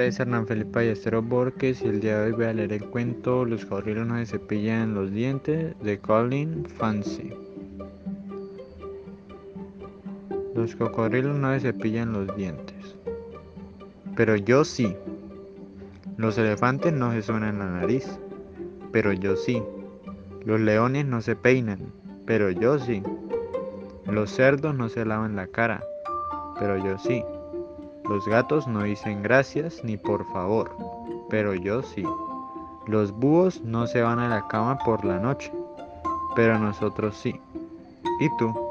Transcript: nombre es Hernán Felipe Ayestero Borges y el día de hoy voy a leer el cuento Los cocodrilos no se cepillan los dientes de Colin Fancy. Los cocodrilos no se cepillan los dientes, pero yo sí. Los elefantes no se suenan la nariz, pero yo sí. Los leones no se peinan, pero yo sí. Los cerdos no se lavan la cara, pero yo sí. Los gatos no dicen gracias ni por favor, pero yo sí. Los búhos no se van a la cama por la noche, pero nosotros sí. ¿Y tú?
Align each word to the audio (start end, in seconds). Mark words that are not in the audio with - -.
nombre 0.00 0.08
es 0.08 0.18
Hernán 0.20 0.46
Felipe 0.46 0.78
Ayestero 0.78 1.20
Borges 1.20 1.82
y 1.82 1.88
el 1.88 2.00
día 2.00 2.18
de 2.18 2.26
hoy 2.28 2.32
voy 2.32 2.46
a 2.46 2.54
leer 2.54 2.72
el 2.72 2.86
cuento 2.86 3.44
Los 3.44 3.66
cocodrilos 3.66 4.06
no 4.06 4.16
se 4.16 4.24
cepillan 4.24 4.94
los 4.94 5.10
dientes 5.10 5.74
de 5.82 5.98
Colin 5.98 6.64
Fancy. 6.64 7.34
Los 10.54 10.74
cocodrilos 10.76 11.36
no 11.36 11.52
se 11.52 11.60
cepillan 11.60 12.14
los 12.14 12.34
dientes, 12.34 12.96
pero 14.16 14.36
yo 14.36 14.64
sí. 14.64 14.96
Los 16.16 16.38
elefantes 16.38 16.94
no 16.94 17.12
se 17.12 17.20
suenan 17.20 17.58
la 17.58 17.66
nariz, 17.66 18.08
pero 18.92 19.12
yo 19.12 19.36
sí. 19.36 19.62
Los 20.46 20.60
leones 20.60 21.04
no 21.04 21.20
se 21.20 21.36
peinan, 21.36 21.92
pero 22.24 22.50
yo 22.50 22.78
sí. 22.78 23.02
Los 24.06 24.30
cerdos 24.30 24.74
no 24.74 24.88
se 24.88 25.04
lavan 25.04 25.36
la 25.36 25.46
cara, 25.46 25.84
pero 26.58 26.78
yo 26.82 26.96
sí. 26.96 27.22
Los 28.10 28.26
gatos 28.26 28.66
no 28.66 28.82
dicen 28.82 29.22
gracias 29.22 29.84
ni 29.84 29.96
por 29.96 30.26
favor, 30.32 30.76
pero 31.28 31.54
yo 31.54 31.80
sí. 31.80 32.02
Los 32.88 33.12
búhos 33.12 33.62
no 33.62 33.86
se 33.86 34.02
van 34.02 34.18
a 34.18 34.28
la 34.28 34.48
cama 34.48 34.76
por 34.78 35.04
la 35.04 35.20
noche, 35.20 35.52
pero 36.34 36.58
nosotros 36.58 37.16
sí. 37.16 37.40
¿Y 38.18 38.28
tú? 38.36 38.69